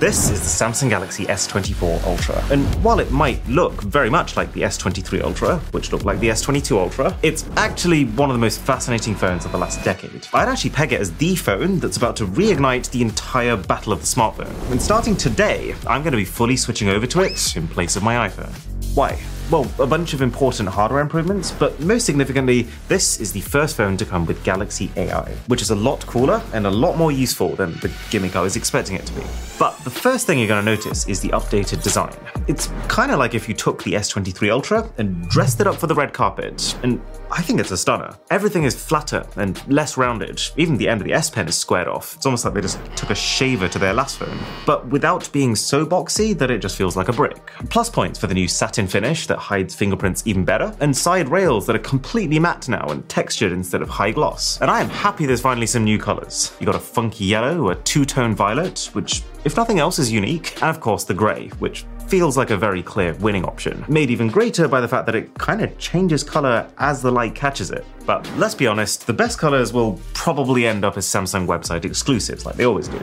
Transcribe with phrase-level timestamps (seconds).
[0.00, 4.50] This is the Samsung Galaxy S24 Ultra, and while it might look very much like
[4.54, 8.62] the S23 Ultra, which looked like the S22 Ultra, it's actually one of the most
[8.62, 10.26] fascinating phones of the last decade.
[10.32, 14.00] I'd actually peg it as the phone that's about to reignite the entire battle of
[14.00, 14.70] the smartphone.
[14.70, 18.02] And starting today, I'm going to be fully switching over to it in place of
[18.02, 18.54] my iPhone.
[18.96, 19.20] Why?
[19.50, 23.96] Well, a bunch of important hardware improvements, but most significantly, this is the first phone
[23.96, 27.56] to come with Galaxy AI, which is a lot cooler and a lot more useful
[27.56, 29.22] than the gimmick I was expecting it to be.
[29.58, 32.14] But the first thing you're going to notice is the updated design.
[32.46, 35.88] It's kind of like if you took the S23 Ultra and dressed it up for
[35.88, 38.16] the red carpet, and I think it's a stunner.
[38.30, 40.42] Everything is flatter and less rounded.
[40.56, 42.16] Even the end of the S Pen is squared off.
[42.16, 45.54] It's almost like they just took a shaver to their last phone, but without being
[45.54, 47.52] so boxy that it just feels like a brick.
[47.68, 51.66] Plus points for the new satin finish that hides fingerprints even better, and side rails
[51.66, 54.60] that are completely matte now and textured instead of high gloss.
[54.60, 56.52] And I am happy there's finally some new colours.
[56.58, 60.54] You got a funky yellow, a two tone violet, which, if nothing else, is unique,
[60.62, 63.84] and of course the grey, which feels like a very clear winning option.
[63.88, 67.36] Made even greater by the fact that it kind of changes colour as the light
[67.36, 67.84] catches it.
[68.04, 72.44] But let's be honest, the best colours will probably end up as Samsung website exclusives,
[72.44, 73.00] like they always do.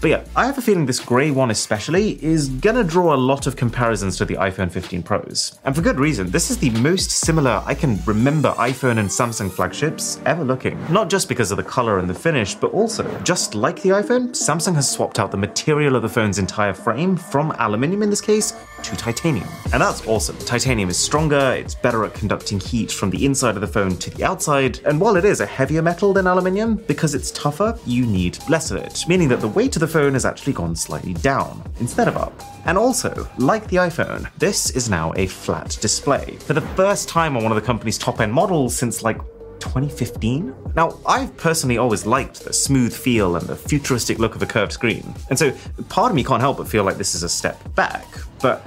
[0.00, 3.46] But yeah, I have a feeling this grey one especially is gonna draw a lot
[3.46, 5.58] of comparisons to the iPhone 15 Pros.
[5.64, 9.50] And for good reason, this is the most similar I can remember iPhone and Samsung
[9.50, 10.78] flagships ever looking.
[10.92, 14.30] Not just because of the colour and the finish, but also, just like the iPhone,
[14.30, 18.20] Samsung has swapped out the material of the phone's entire frame from aluminium in this
[18.20, 18.52] case
[18.82, 19.48] to titanium.
[19.72, 20.36] And that's awesome.
[20.38, 24.10] Titanium is stronger, it's better at conducting heat from the inside of the phone to
[24.10, 28.06] the outside, and while it is a heavier metal than aluminium, because it's tougher, you
[28.06, 31.14] need less of it, meaning that the weight of the phone has actually gone slightly
[31.14, 32.40] down instead of up.
[32.64, 36.36] And also, like the iPhone, this is now a flat display.
[36.40, 39.18] For the first time on one of the company's top end models since like
[39.60, 40.54] 2015?
[40.74, 44.72] Now, I've personally always liked the smooth feel and the futuristic look of a curved
[44.72, 45.52] screen, and so
[45.88, 48.06] part of me can't help but feel like this is a step back,
[48.40, 48.66] but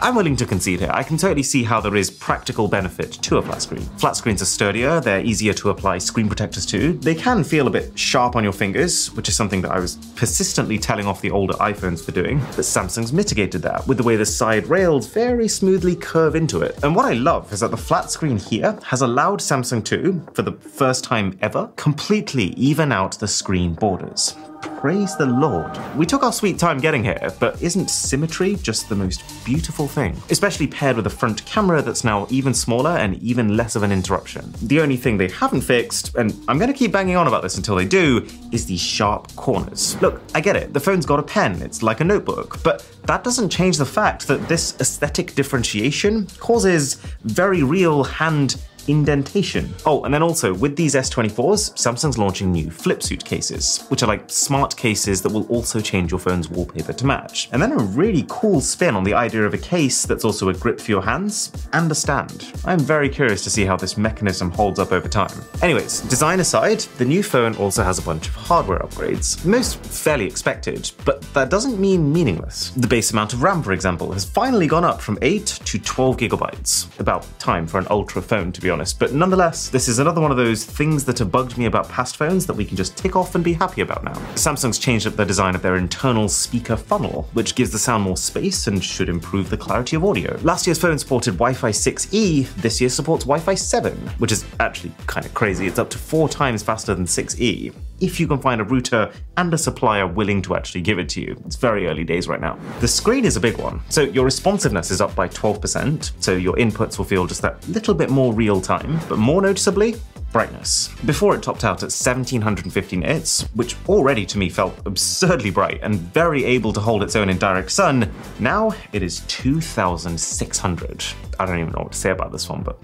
[0.00, 0.90] I'm willing to concede here.
[0.92, 3.82] I can totally see how there is practical benefit to a flat screen.
[3.98, 6.92] Flat screens are sturdier, they're easier to apply screen protectors to.
[6.92, 9.96] They can feel a bit sharp on your fingers, which is something that I was
[10.14, 12.38] persistently telling off the older iPhones for doing.
[12.38, 16.78] But Samsung's mitigated that with the way the side rails very smoothly curve into it.
[16.84, 20.42] And what I love is that the flat screen here has allowed Samsung to, for
[20.42, 24.36] the first time ever, completely even out the screen borders.
[24.80, 25.76] Praise the Lord.
[25.96, 30.16] We took our sweet time getting here, but isn't symmetry just the most beautiful thing?
[30.30, 33.90] Especially paired with a front camera that's now even smaller and even less of an
[33.90, 34.54] interruption.
[34.62, 37.74] The only thing they haven't fixed, and I'm to keep banging on about this until
[37.74, 40.00] they do, is these sharp corners.
[40.00, 43.24] Look, I get it, the phone's got a pen, it's like a notebook, but that
[43.24, 46.94] doesn't change the fact that this aesthetic differentiation causes
[47.24, 49.72] very real hand indentation.
[49.86, 54.06] Oh, and then also with these S24s, Samsung's launching new flip suit cases, which are
[54.06, 57.48] like smart cases that will also change your phone's wallpaper to match.
[57.52, 60.54] And then a really cool spin on the idea of a case that's also a
[60.54, 62.52] grip for your hands and a stand.
[62.64, 65.42] I'm very curious to see how this mechanism holds up over time.
[65.62, 70.26] Anyways, design aside, the new phone also has a bunch of hardware upgrades, most fairly
[70.26, 72.70] expected, but that doesn't mean meaningless.
[72.70, 76.16] The base amount of RAM, for example, has finally gone up from 8 to 12
[76.16, 76.98] gigabytes.
[76.98, 80.20] About time for an ultra phone, to be honest honest, but nonetheless, this is another
[80.20, 82.96] one of those things that have bugged me about past phones that we can just
[82.96, 84.12] tick off and be happy about now.
[84.34, 88.16] Samsung's changed up the design of their internal speaker funnel, which gives the sound more
[88.16, 90.38] space and should improve the clarity of audio.
[90.42, 94.44] Last year's phone supported Wi Fi 6E, this year supports Wi Fi 7, which is
[94.60, 95.66] actually kind of crazy.
[95.66, 99.52] It's up to four times faster than 6E if you can find a router and
[99.52, 101.40] a supplier willing to actually give it to you.
[101.46, 102.58] It's very early days right now.
[102.80, 103.80] The screen is a big one.
[103.88, 107.94] So your responsiveness is up by 12%, so your inputs will feel just that little
[107.94, 109.96] bit more real time, but more noticeably,
[110.32, 110.88] brightness.
[111.06, 115.94] Before it topped out at 1750 nits, which already to me felt absurdly bright and
[115.96, 121.04] very able to hold its own in direct sun, now it is 2600.
[121.40, 122.78] I don't even know what to say about this one, but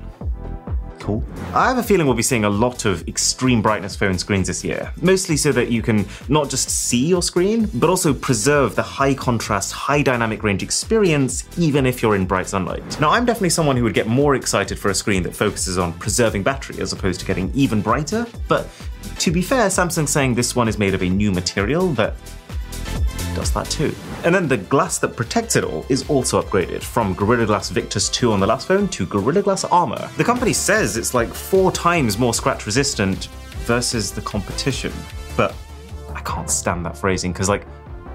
[1.04, 1.22] cool.
[1.52, 4.64] I have a feeling we'll be seeing a lot of extreme brightness phone screens this
[4.64, 8.82] year, mostly so that you can not just see your screen, but also preserve the
[8.82, 13.00] high contrast, high dynamic range experience, even if you're in bright sunlight.
[13.00, 15.92] Now, I'm definitely someone who would get more excited for a screen that focuses on
[15.94, 18.66] preserving battery as opposed to getting even brighter, but
[19.18, 22.14] to be fair, Samsung's saying this one is made of a new material that
[23.34, 23.94] does that too.
[24.24, 28.08] And then the glass that protects it all is also upgraded from Gorilla Glass Victus
[28.08, 30.08] 2 on the last phone to Gorilla Glass Armor.
[30.16, 33.26] The company says it's like four times more scratch resistant
[33.66, 34.92] versus the competition,
[35.36, 35.54] but
[36.14, 37.66] I can't stand that phrasing because like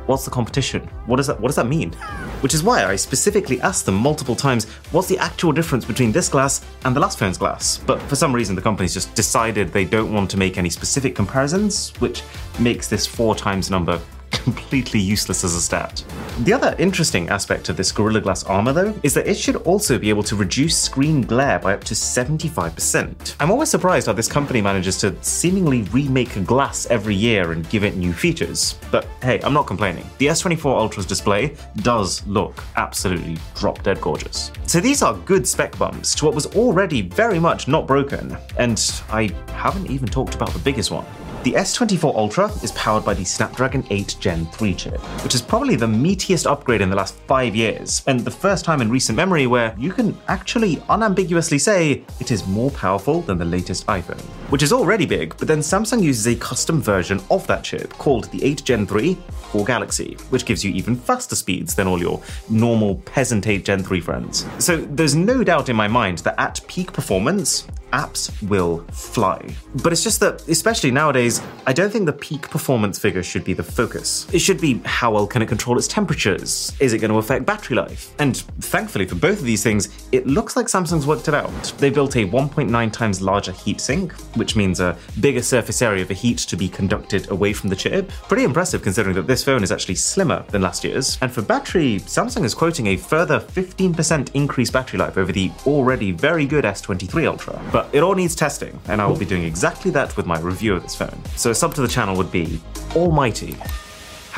[0.10, 0.82] what's the competition?
[1.06, 1.94] What does that what does that mean?
[2.42, 6.30] Which is why I specifically asked them multiple times, what's the actual difference between this
[6.30, 7.78] glass and the last phone's glass?
[7.86, 11.16] But for some reason the company's just decided they don't want to make any specific
[11.16, 12.24] comparisons, which
[12.60, 14.02] makes this four times number
[14.44, 16.04] completely useless as a stat.
[16.40, 20.00] The other interesting aspect of this Gorilla Glass armor, though, is that it should also
[20.00, 23.36] be able to reduce screen glare by up to 75%.
[23.40, 27.84] I'm always surprised how this company manages to seemingly remake glass every year and give
[27.84, 28.78] it new features.
[28.92, 30.06] But hey, I'm not complaining.
[30.18, 34.52] The S24 Ultra's display does look absolutely drop dead gorgeous.
[34.66, 38.80] So these are good spec bumps to what was already very much not broken, and
[39.12, 41.06] I haven't even talked about the biggest one.
[41.42, 45.78] The S24 Ultra is powered by the Snapdragon 8 Gen 3 chip, which is probably
[45.78, 49.48] the meatiest upgrade in the last five years, and the first time in recent memory
[49.48, 54.20] where you can actually unambiguously say it is more powerful than the latest iPhone.
[54.50, 58.26] Which is already big, but then Samsung uses a custom version of that chip called
[58.32, 59.14] the 8 Gen 3
[59.54, 63.82] for Galaxy, which gives you even faster speeds than all your normal peasant 8 Gen
[63.82, 64.46] 3 friends.
[64.58, 69.54] So there's no doubt in my mind that at peak performance, apps will fly.
[69.84, 73.54] But it's just that, especially nowadays, I don't think the peak performance figure should be
[73.54, 74.28] the focus.
[74.34, 76.74] It should be how well can it control its temperatures?
[76.80, 78.14] Is it going to affect battery life?
[78.20, 81.50] And thankfully for both of these things, it looks like Samsung's worked it out.
[81.78, 86.40] They built a 1.9 times larger heatsink, which means a bigger surface area for heat
[86.40, 88.10] to be conducted away from the chip.
[88.28, 91.18] Pretty impressive considering that this phone is actually slimmer than last year's.
[91.22, 96.12] And for battery, Samsung is quoting a further 15% increased battery life over the already
[96.12, 97.62] very good S23 Ultra.
[97.72, 100.38] But but it all needs testing, and I will be doing exactly that with my
[100.40, 101.18] review of this phone.
[101.38, 102.60] So sub to the channel would be
[102.94, 103.56] almighty.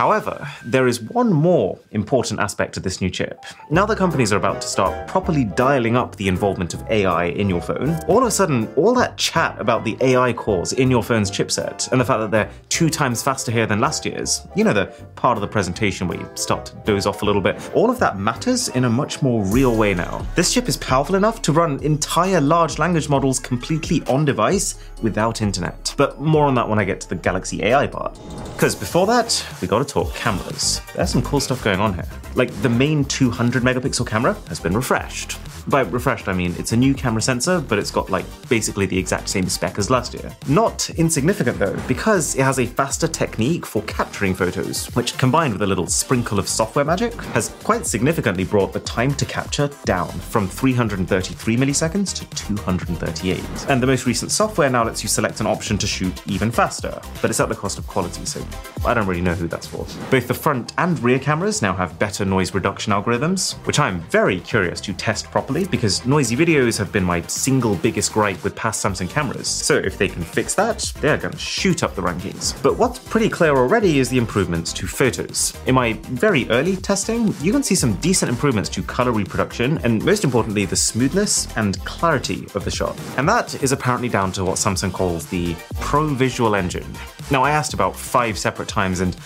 [0.02, 3.46] However, there is one more important aspect to this new chip.
[3.70, 7.48] Now that companies are about to start properly dialing up the involvement of AI in
[7.48, 11.04] your phone, all of a sudden, all that chat about the AI cores in your
[11.04, 14.64] phone's chipset and the fact that they're two times faster here than last year's, you
[14.64, 17.62] know, the part of the presentation where you start to doze off a little bit,
[17.76, 20.26] all of that matters in a much more real way now.
[20.36, 25.44] This chip is powerful enough to run entire large language models completely on device without
[25.44, 25.94] internet.
[25.96, 28.18] But more on that when I get to the Galaxy AI part.
[28.54, 30.82] Because before that, we gotta talk cameras.
[30.96, 32.08] There's some cool stuff going on here.
[32.36, 35.38] Like the main 200 megapixel camera has been refreshed.
[35.68, 38.98] By refreshed, I mean it's a new camera sensor, but it's got like basically the
[38.98, 40.36] exact same spec as last year.
[40.48, 45.62] Not insignificant though, because it has a faster technique for capturing photos, which combined with
[45.62, 50.10] a little sprinkle of software magic, has quite significantly brought the time to capture down
[50.10, 53.40] from 333 milliseconds to 238.
[53.70, 57.00] And the most recent software now lets you select an option to shoot even faster,
[57.22, 58.44] but it's at the cost of quality, so
[58.86, 59.86] I don't really know who that's for.
[60.10, 64.40] Both the front and rear cameras now have better noise reduction algorithms, which I'm very
[64.40, 68.56] curious to test properly properly because noisy videos have been my single biggest gripe with
[68.56, 69.48] past Samsung cameras.
[69.48, 72.62] So if they can fix that, they're going to shoot up the rankings.
[72.64, 75.54] But what's pretty clear already is the improvements to photos.
[75.66, 80.04] In my very early testing, you can see some decent improvements to color reproduction and
[80.06, 82.98] most importantly, the smoothness and clarity of the shot.
[83.18, 86.88] And that is apparently down to what Samsung calls the Pro Visual Engine.
[87.30, 89.18] Now, I asked about five separate times and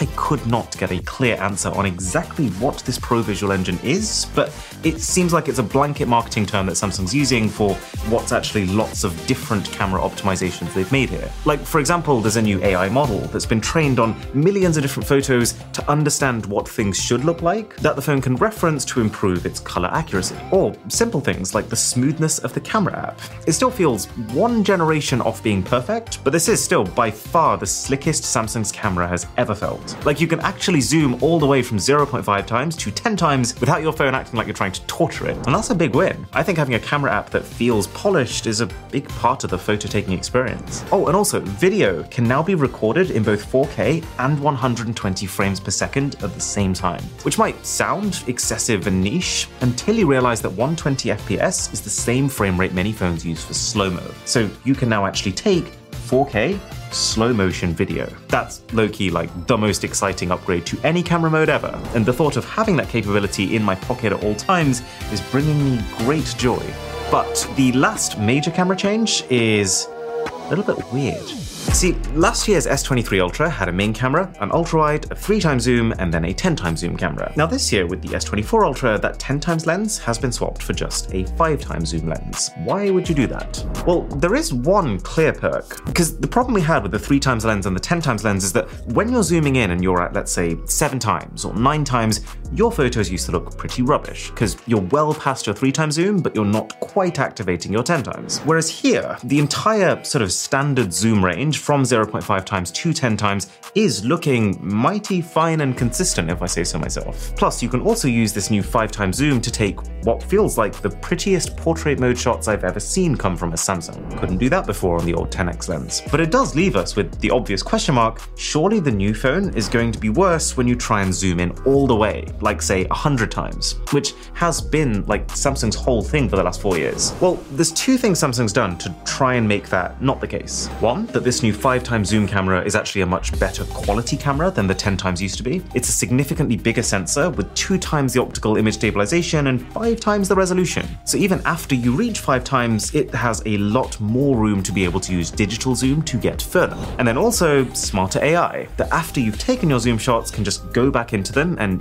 [0.00, 4.26] I could not get a clear answer on exactly what this Pro Visual Engine is,
[4.34, 4.48] but
[4.84, 7.74] it seems like it's a blanket marketing term that Samsung's using for
[8.10, 11.30] what's actually lots of different camera optimizations they've made here.
[11.46, 15.08] Like, for example, there's a new AI model that's been trained on millions of different
[15.08, 19.46] photos to understand what things should look like that the phone can reference to improve
[19.46, 20.36] its color accuracy.
[20.52, 23.20] Or simple things like the smoothness of the camera app.
[23.46, 27.66] It still feels one generation off being perfect, but this is still by far the
[27.66, 29.96] slickest Samsung's camera has ever felt.
[30.04, 33.80] Like you can actually zoom all the way from 0.5 times to 10 times without
[33.80, 35.36] your phone acting like you're trying to torture it.
[35.46, 36.26] And that's a big win.
[36.32, 39.58] I think having a camera app that feels polished is a big part of the
[39.58, 40.84] photo taking experience.
[40.92, 45.70] Oh, and also, video can now be recorded in both 4K and 120 frames per
[45.70, 50.50] second at the same time, which might sound excessive and niche until you realize that
[50.50, 54.02] 120 FPS is the same frame rate many phones use for slow mo.
[54.24, 55.72] So you can now actually take
[56.08, 56.58] 4K
[56.94, 58.06] slow motion video.
[58.28, 62.12] That's low key like the most exciting upgrade to any camera mode ever, and the
[62.12, 64.82] thought of having that capability in my pocket at all times
[65.12, 66.62] is bringing me great joy.
[67.10, 71.53] But the last major camera change is a little bit weird.
[71.72, 75.92] See, last year's S23 Ultra had a main camera, an ultra-wide, a 3 times zoom,
[75.98, 77.32] and then a 10 times zoom camera.
[77.36, 80.72] Now this year with the S24 Ultra, that 10 times lens has been swapped for
[80.72, 82.50] just a 5 times zoom lens.
[82.64, 83.64] Why would you do that?
[83.86, 87.44] Well, there is one clear perk, because the problem we had with the 3 times
[87.44, 90.12] lens and the 10 times lens is that when you're zooming in and you're at,
[90.12, 92.20] let's say, 7 times or 9 times,
[92.54, 96.20] your photos used to look pretty rubbish, because you're well past your 3 times zoom,
[96.20, 98.38] but you're not quite activating your 10 times.
[98.40, 103.50] Whereas here, the entire sort of standard zoom range from 0.5 times to 10 times
[103.74, 107.34] is looking mighty fine and consistent, if I say so myself.
[107.36, 110.74] Plus, you can also use this new 5 times zoom to take what feels like
[110.74, 114.18] the prettiest portrait mode shots I've ever seen come from a Samsung.
[114.20, 116.02] Couldn't do that before on the old 10x lens.
[116.10, 119.68] But it does leave us with the obvious question mark surely the new phone is
[119.68, 122.84] going to be worse when you try and zoom in all the way, like say
[122.84, 127.12] 100 times, which has been like Samsung's whole thing for the last four years.
[127.20, 130.68] Well, there's two things Samsung's done to try and make that not the case.
[130.80, 134.50] One, that this new 5 times zoom camera is actually a much better quality camera
[134.50, 135.62] than the 10 times used to be.
[135.74, 140.28] It's a significantly bigger sensor with two times the optical image stabilization and five times
[140.28, 140.86] the resolution.
[141.04, 144.84] So even after you reach five times, it has a lot more room to be
[144.84, 146.76] able to use digital zoom to get further.
[146.98, 150.90] And then also smarter AI, that after you've taken your zoom shots can just go
[150.90, 151.80] back into them and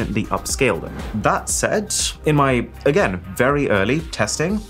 [0.00, 1.22] intelligently upscale them.
[1.22, 1.94] That said,
[2.26, 4.60] in my, again, very early testing,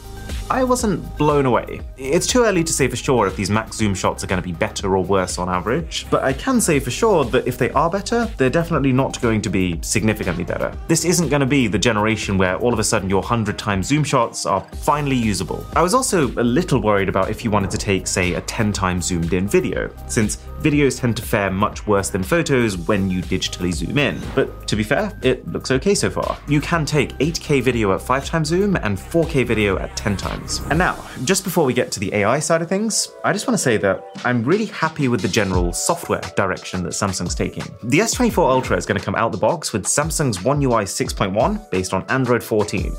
[0.48, 1.80] I wasn't blown away.
[1.96, 4.46] It's too early to say for sure if these max zoom shots are going to
[4.46, 7.70] be better or worse on average, but I can say for sure that if they
[7.70, 10.76] are better, they're definitely not going to be significantly better.
[10.88, 13.86] This isn't going to be the generation where all of a sudden your 100 times
[13.86, 15.64] zoom shots are finally usable.
[15.76, 18.72] I was also a little worried about if you wanted to take, say, a 10
[18.72, 23.22] times zoomed in video, since videos tend to fare much worse than photos when you
[23.22, 24.20] digitally zoom in.
[24.34, 26.38] But to be fair, it looks okay so far.
[26.48, 30.60] You can take 8K video at 5 times zoom and 4K video at 10 times.
[30.70, 33.56] And now, just before we get to the AI side of things, I just want
[33.56, 37.64] to say that I'm really happy with the general software direction that Samsung's taking.
[37.84, 41.70] The S24 Ultra is going to come out the box with Samsung's One UI 6.1
[41.70, 42.94] based on Android 14.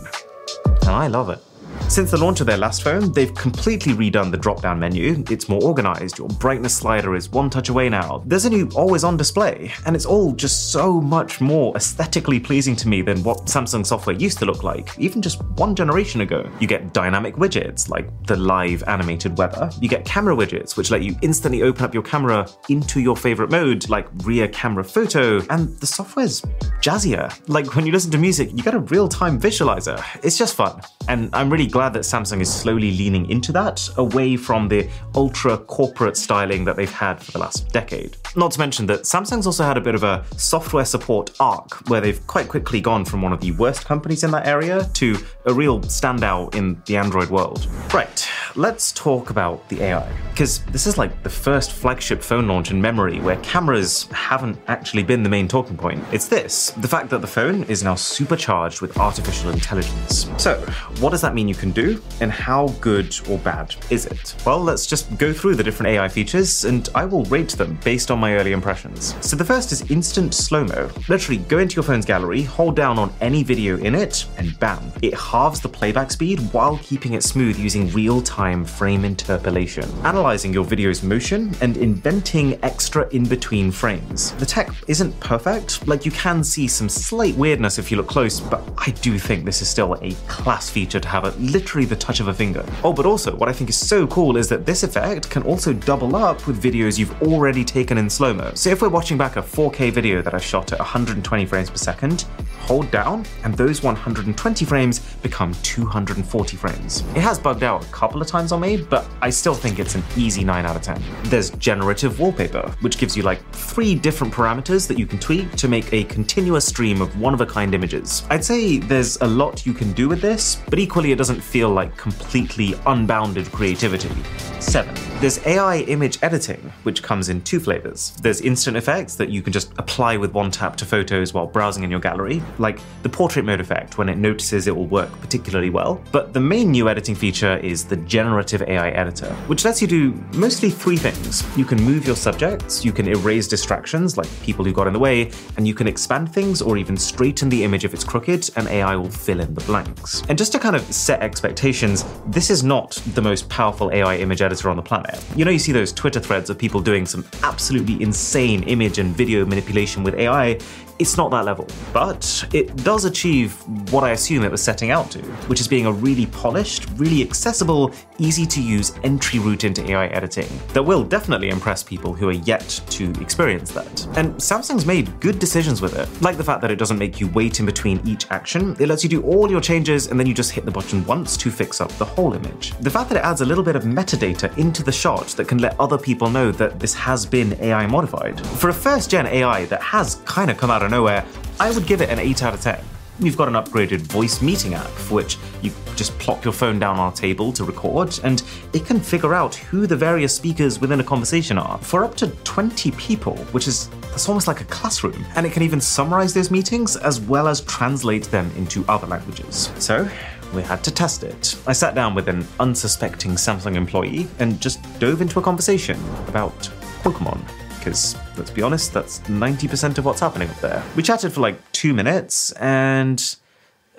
[0.66, 1.40] And I love it.
[1.88, 5.24] Since the launch of their last phone, they've completely redone the drop down menu.
[5.30, 8.24] It's more organized, your brightness slider is one touch away now.
[8.26, 12.78] There's a new always on display, and it's all just so much more aesthetically pleasing
[12.78, 16.50] to me than what Samsung software used to look like, even just one generation ago.
[16.62, 21.04] You get dynamic widgets like the live animated weather, you get camera widgets which let
[21.04, 25.78] you instantly open up your camera into your favorite mode, like rear camera photo, and
[25.80, 26.42] the software's
[26.82, 27.38] jazzier.
[27.50, 30.02] Like when you listen to music, you get a real time visualizer.
[30.24, 34.38] It's just fun, and I'm really glad that Samsung is slowly leaning into that, away
[34.38, 38.18] from the ultra corporate styling that they've had for the last decade.
[38.36, 42.02] Not to mention that Samsung's also had a bit of a software support arc, where
[42.02, 45.54] they've quite quickly gone from one of the worst companies in that area to a
[45.54, 47.68] real standout in the Android world.
[47.94, 52.72] Right, let's talk about the AI, because this is like the first flagship phone launch
[52.72, 56.04] in memory where cameras haven't actually been the main talking point.
[56.12, 60.30] It's this the fact that the phone is now supercharged with artificial intelligence.
[60.38, 60.60] So,
[61.00, 64.36] what does that mean you can do, and how good or bad is it?
[64.46, 68.10] Well, let's just go through the different AI features, and I will rate them based
[68.10, 69.16] on my early impressions.
[69.22, 70.90] So, the first is instant slow mo.
[71.08, 74.92] Literally, go into your phone's gallery, hold down on any video in it, and bam,
[75.04, 80.52] it halves the playback speed while keeping it smooth using real time frame interpolation, analyzing
[80.52, 84.32] your video's motion and inventing extra in between frames.
[84.34, 88.40] The tech isn't perfect, like you can see some slight weirdness if you look close,
[88.40, 91.96] but I do think this is still a class feature to have at literally the
[91.96, 92.66] touch of a finger.
[92.84, 95.74] Oh, but also, what I think is so cool is that this effect can also
[95.74, 98.52] double up with videos you've already taken in slow mo.
[98.56, 101.78] So if we're watching back a 4K video that I shot at 120 frames per
[101.78, 102.26] second,
[102.62, 107.02] hold down, and those 120 frames become 240 frames.
[107.16, 109.96] It has bugged out a couple of times on me, but I still think it's
[109.96, 111.02] an easy 9 out of 10.
[111.24, 115.68] There's generative wallpaper, which gives you like three different parameters that you can tweak to
[115.68, 118.24] make a continuous stream of one of a kind images.
[118.30, 121.70] I'd say there's a lot you can do with this, but equally it doesn't feel
[121.70, 124.12] like completely unbounded creativity.
[124.60, 124.94] 7.
[125.20, 128.18] There's AI image editing, which comes in two flavors.
[128.22, 131.84] There's instant effects that you can just apply with one tap to photos while browsing
[131.84, 135.70] in your gallery, like the portrait mode effect when it notices it will work particularly
[135.70, 136.02] well.
[136.12, 140.14] But the main new editing feature is the generative AI editor, which lets you do
[140.34, 141.44] mostly three things.
[141.58, 145.00] You can move your subjects, you can erase distractions like people who got in the
[145.00, 148.68] way, and you can expand things or even straighten the image if it's crooked, and
[148.68, 150.24] AI will fill in the blanks.
[150.30, 154.42] And just to kind of set expectations, this is not the most powerful AI image
[154.42, 155.24] editor on the planet.
[155.36, 159.16] You know, you see those Twitter threads of people doing some absolutely insane image and
[159.16, 160.60] video manipulation with AI.
[161.02, 163.54] It's not that level, but it does achieve
[163.92, 167.24] what I assume it was setting out to, which is being a really polished, really
[167.24, 172.30] accessible, easy to use entry route into AI editing that will definitely impress people who
[172.30, 174.06] are yet to experience that.
[174.16, 177.30] And Samsung's made good decisions with it, like the fact that it doesn't make you
[177.30, 180.36] wait in between each action, it lets you do all your changes and then you
[180.36, 182.78] just hit the button once to fix up the whole image.
[182.80, 185.58] The fact that it adds a little bit of metadata into the shot that can
[185.58, 188.40] let other people know that this has been AI modified.
[188.58, 191.26] For a first gen AI that has kind of come out of nowhere,
[191.60, 192.80] I would give it an 8 out of 10.
[193.20, 196.98] We've got an upgraded voice meeting app for which you just plop your phone down
[196.98, 198.42] on a table to record, and
[198.74, 202.28] it can figure out who the various speakers within a conversation are for up to
[202.28, 205.26] 20 people, which is that's almost like a classroom.
[205.36, 209.72] And it can even summarize those meetings as well as translate them into other languages.
[209.78, 210.10] So,
[210.54, 211.56] we had to test it.
[211.66, 216.58] I sat down with an unsuspecting Samsung employee and just dove into a conversation about
[217.04, 217.42] Pokemon
[217.82, 220.84] because let's be honest, that's 90% of what's happening up there.
[220.96, 223.36] We chatted for like two minutes and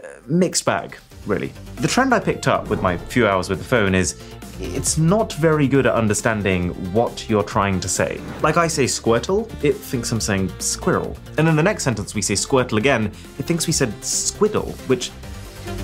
[0.02, 0.96] uh, mixed bag,
[1.26, 1.52] really.
[1.76, 4.22] The trend I picked up with my few hours with the phone is
[4.60, 8.20] it's not very good at understanding what you're trying to say.
[8.40, 11.16] Like I say Squirtle, it thinks I'm saying squirrel.
[11.36, 15.10] And then the next sentence we say Squirtle again, it thinks we said squiddle, which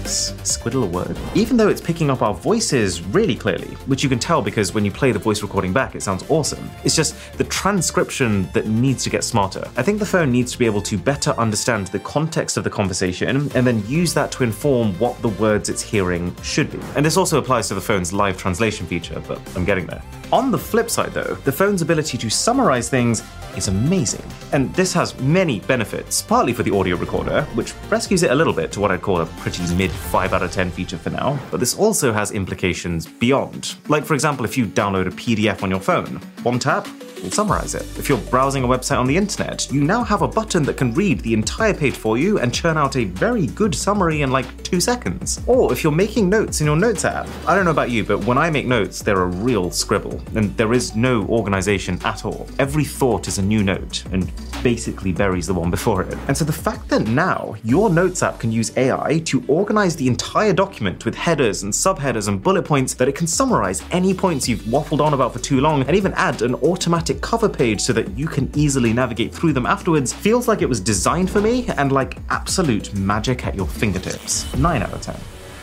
[0.09, 1.16] squiddle word?
[1.35, 4.85] Even though it's picking up our voices really clearly, which you can tell because when
[4.85, 6.71] you play the voice recording back, it sounds awesome.
[6.85, 9.68] It's just the transcription that needs to get smarter.
[9.76, 12.71] I think the phone needs to be able to better understand the context of the
[12.71, 16.80] conversation and then use that to inform what the words it's hearing should be.
[16.97, 20.02] And this also applies to the phone's live translation feature, but I'm getting there.
[20.33, 23.23] On the flip side, though, the phone's ability to summarize things
[23.57, 24.25] is amazing.
[24.52, 28.52] And this has many benefits, partly for the audio recorder, which rescues it a little
[28.52, 31.38] bit to what I'd call a pretty mid 5 out of 10 feature for now,
[31.50, 33.76] but this also has implications beyond.
[33.88, 36.87] Like, for example, if you download a PDF on your phone, one tap,
[37.23, 37.83] will summarize it.
[37.99, 40.95] If you're browsing a website on the internet, you now have a button that can
[40.95, 44.63] read the entire page for you and churn out a very good summary in like
[44.63, 45.41] two seconds.
[45.47, 48.25] Or if you're making notes in your Notes app, I don't know about you, but
[48.25, 52.47] when I make notes, they're a real scribble, and there is no organization at all.
[52.59, 54.31] Every thought is a new note, and
[54.63, 56.17] basically buries the one before it.
[56.29, 60.07] And so the fact that now your Notes app can use AI to organize the
[60.07, 64.49] entire document with headers and subheaders and bullet points, that it can summarize any points
[64.49, 67.93] you've waffled on about for too long, and even add an automatic cover page so
[67.93, 71.67] that you can easily navigate through them afterwards, feels like it was designed for me
[71.77, 74.55] and like absolute magic at your fingertips.
[74.57, 75.17] 9 out of 10.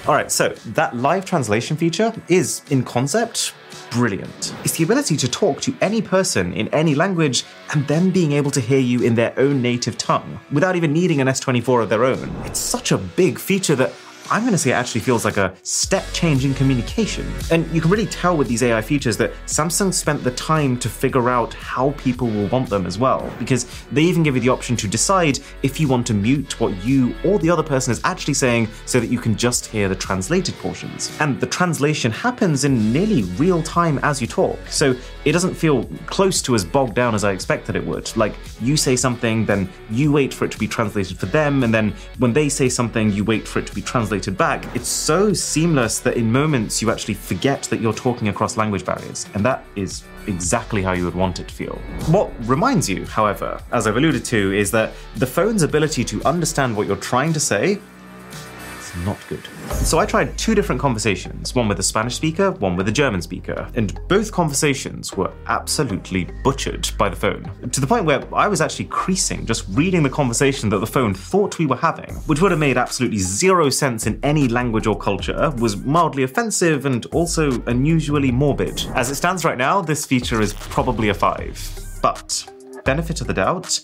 [0.08, 3.56] Alright, so that live translation feature is, in concept,
[3.90, 4.54] brilliant.
[4.64, 8.52] It's the ability to talk to any person in any language and them being able
[8.52, 12.06] to hear you in their own native tongue without even needing an S24 of their
[12.06, 12.30] own.
[12.44, 13.94] It's such a big feature that
[14.32, 17.32] I'm going to say it actually feels like a step change in communication.
[17.52, 20.90] And you can really tell with these AI features that Samsung spent the time to
[20.90, 24.50] figure out how people will want them as well, because they even give you the
[24.50, 28.02] option to decide if you want to mute what you or the other person is
[28.04, 31.16] actually saying so that you can just hear the translated portions.
[31.20, 35.84] And the translation happens in nearly real time as you talk, so it doesn't feel
[36.08, 38.16] close to as bogged down as I expected it would.
[38.18, 41.72] Like you say something, then you wait for it to be translated for them, and
[41.72, 44.88] then when they say something, you wait for it to be translated translated back, it's
[44.88, 49.26] so seamless that in moments you actually forget that you're talking across language barriers.
[49.34, 51.76] And that is exactly how you would want it to feel.
[52.08, 56.76] What reminds you, however, as I've alluded to, is that the phone's ability to understand
[56.76, 57.80] what you're trying to say
[59.04, 59.46] not good.
[59.72, 63.22] So I tried two different conversations, one with a Spanish speaker, one with a German
[63.22, 68.48] speaker, and both conversations were absolutely butchered by the phone, to the point where I
[68.48, 72.42] was actually creasing just reading the conversation that the phone thought we were having, which
[72.42, 77.06] would have made absolutely zero sense in any language or culture, was mildly offensive and
[77.08, 78.86] also unusually morbid.
[78.96, 82.00] As it stands right now, this feature is probably a 5.
[82.02, 82.46] But,
[82.86, 83.80] benefit of the doubt,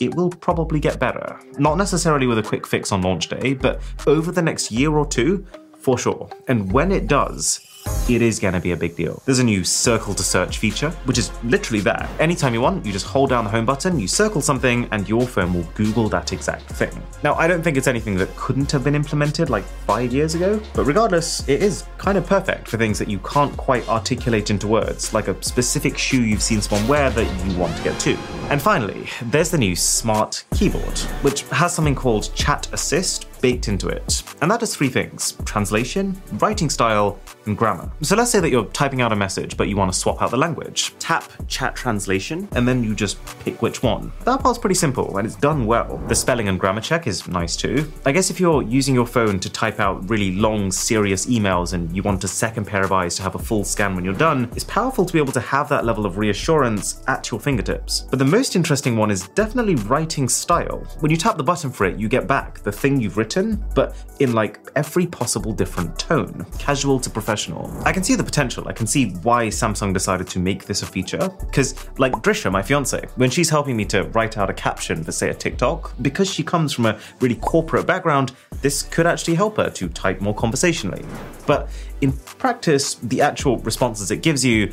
[0.00, 1.38] it will probably get better.
[1.58, 5.06] Not necessarily with a quick fix on launch day, but over the next year or
[5.06, 5.46] two,
[5.78, 6.28] for sure.
[6.48, 7.60] And when it does,
[8.08, 9.22] it is going to be a big deal.
[9.24, 12.08] There's a new circle to search feature, which is literally that.
[12.20, 15.26] Anytime you want, you just hold down the home button, you circle something, and your
[15.26, 16.90] phone will Google that exact thing.
[17.22, 20.60] Now, I don't think it's anything that couldn't have been implemented like five years ago,
[20.74, 24.66] but regardless, it is kind of perfect for things that you can't quite articulate into
[24.66, 28.16] words, like a specific shoe you've seen someone wear that you want to get to.
[28.48, 33.88] And finally, there's the new smart keyboard, which has something called Chat Assist baked into
[33.88, 34.22] it.
[34.40, 37.90] And that does three things translation, writing style, and grammar.
[38.02, 40.30] So let's say that you're typing out a message, but you want to swap out
[40.30, 40.94] the language.
[40.98, 44.12] Tap chat translation, and then you just pick which one.
[44.24, 45.98] That part's pretty simple, and it's done well.
[46.08, 47.90] The spelling and grammar check is nice too.
[48.04, 51.94] I guess if you're using your phone to type out really long, serious emails and
[51.94, 54.50] you want a second pair of eyes to have a full scan when you're done,
[54.52, 58.06] it's powerful to be able to have that level of reassurance at your fingertips.
[58.10, 60.78] But the most interesting one is definitely writing style.
[61.00, 63.25] When you tap the button for it, you get back the thing you've written,
[63.74, 67.82] but in like every possible different tone, casual to professional professional.
[67.84, 68.68] I can see the potential.
[68.68, 71.28] I can see why Samsung decided to make this a feature.
[71.40, 75.12] Because, like Drisha, my fiance, when she's helping me to write out a caption for,
[75.12, 79.56] say, a TikTok, because she comes from a really corporate background, this could actually help
[79.56, 81.04] her to type more conversationally.
[81.46, 81.68] But
[82.00, 84.72] in practice, the actual responses it gives you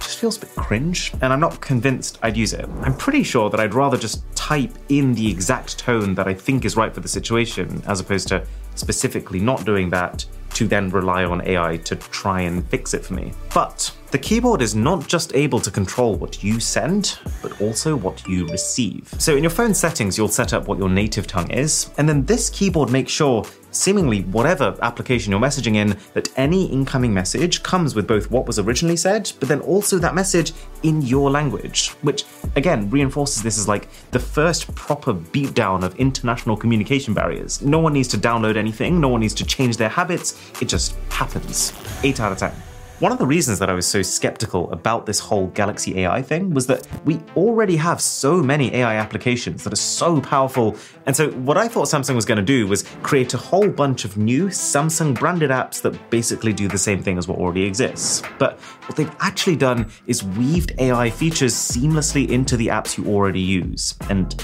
[0.00, 2.68] just feels a bit cringe, and I'm not convinced I'd use it.
[2.82, 6.64] I'm pretty sure that I'd rather just type in the exact tone that I think
[6.64, 11.24] is right for the situation, as opposed to specifically not doing that to then rely
[11.24, 13.32] on AI to try and fix it for me.
[13.54, 18.26] But the keyboard is not just able to control what you send, but also what
[18.26, 19.08] you receive.
[19.18, 22.24] So in your phone settings, you'll set up what your native tongue is, and then
[22.24, 27.94] this keyboard makes sure seemingly whatever application you're messaging in, that any incoming message comes
[27.94, 32.24] with both what was originally said, but then also that message in your language, which
[32.56, 37.62] again reinforces this as like the first proper beatdown of international communication barriers.
[37.62, 40.96] No one needs to download anything, no one needs to change their habits, it just
[41.10, 41.72] happens.
[42.02, 42.69] 8 out of 10.
[43.00, 46.52] One of the reasons that I was so skeptical about this whole Galaxy AI thing
[46.52, 50.76] was that we already have so many AI applications that are so powerful.
[51.06, 54.04] And so, what I thought Samsung was going to do was create a whole bunch
[54.04, 58.22] of new Samsung branded apps that basically do the same thing as what already exists.
[58.38, 63.40] But what they've actually done is weaved AI features seamlessly into the apps you already
[63.40, 63.94] use.
[64.10, 64.34] And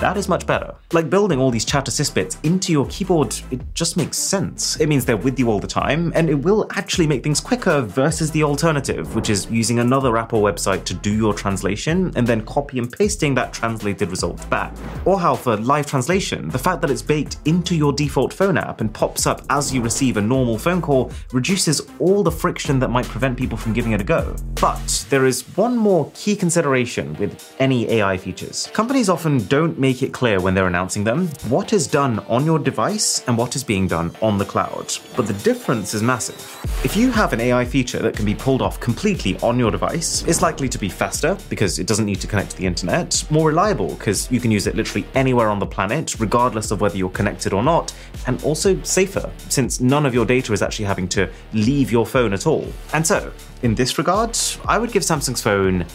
[0.00, 0.74] that is much better.
[0.92, 4.78] Like building all these chat assist bits into your keyboard, it just makes sense.
[4.80, 7.80] It means they're with you all the time, and it will actually make things quicker
[7.80, 12.26] versus the alternative, which is using another app or website to do your translation and
[12.26, 14.72] then copy and pasting that translated result back.
[15.04, 18.80] Or how for live translation, the fact that it's baked into your default phone app
[18.80, 22.88] and pops up as you receive a normal phone call reduces all the friction that
[22.88, 24.36] might prevent people from giving it a go.
[24.60, 28.68] But there is one more key consideration with any AI features.
[28.72, 32.44] Companies often don't make make it clear when they're announcing them what is done on
[32.44, 34.86] your device and what is being done on the cloud.
[35.16, 36.40] But the difference is massive.
[36.84, 40.24] If you have an AI feature that can be pulled off completely on your device,
[40.28, 43.48] it's likely to be faster because it doesn't need to connect to the internet, more
[43.48, 47.08] reliable because you can use it literally anywhere on the planet, regardless of whether you're
[47.20, 47.94] connected or not,
[48.26, 52.34] and also safer since none of your data is actually having to leave your phone
[52.34, 52.66] at all.
[52.92, 55.86] And so, in this regard, I would give Samsung's phone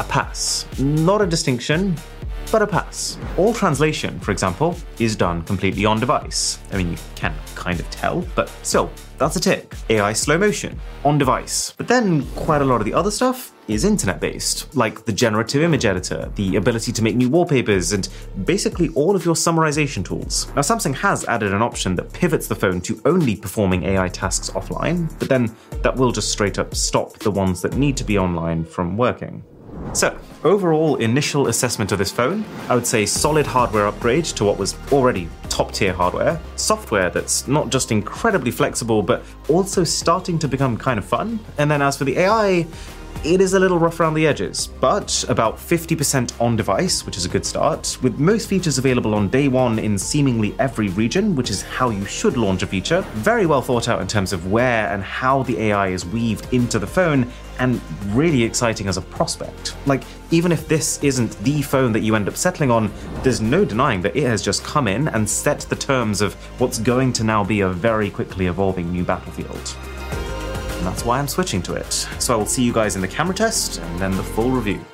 [0.00, 0.66] a pass.
[0.80, 1.96] Not a distinction,
[2.50, 3.18] but a pass.
[3.36, 6.58] All translation, for example, is done completely on device.
[6.72, 9.74] I mean, you can kind of tell, but still, that's a tick.
[9.90, 11.72] AI slow motion, on device.
[11.76, 15.62] But then quite a lot of the other stuff is internet based, like the generative
[15.62, 18.08] image editor, the ability to make new wallpapers, and
[18.44, 20.46] basically all of your summarization tools.
[20.54, 24.50] Now, Samsung has added an option that pivots the phone to only performing AI tasks
[24.50, 28.18] offline, but then that will just straight up stop the ones that need to be
[28.18, 29.42] online from working.
[29.92, 34.58] So, overall initial assessment of this phone, I would say solid hardware upgrade to what
[34.58, 40.48] was already top tier hardware, software that's not just incredibly flexible but also starting to
[40.48, 42.66] become kind of fun, and then as for the AI,
[43.24, 47.24] it is a little rough around the edges, but about 50% on device, which is
[47.24, 51.50] a good start, with most features available on day one in seemingly every region, which
[51.50, 53.00] is how you should launch a feature.
[53.14, 56.78] Very well thought out in terms of where and how the AI is weaved into
[56.78, 57.80] the phone, and
[58.14, 59.76] really exciting as a prospect.
[59.86, 62.92] Like, even if this isn't the phone that you end up settling on,
[63.22, 66.78] there's no denying that it has just come in and set the terms of what's
[66.78, 69.76] going to now be a very quickly evolving new battlefield
[70.76, 71.92] and that's why I'm switching to it.
[72.18, 74.84] So I will see you guys in the camera test and then the full review.